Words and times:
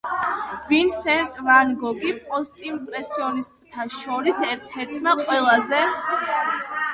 ვინსენტ 0.69 1.35
ვან 1.47 1.73
გოგი– 1.83 2.13
პოსტიმპრესიონისტთა 2.31 3.85
შორის 3.99 4.41
ერთ-ერთმა 4.49 5.15
ყველაზე 5.21 5.85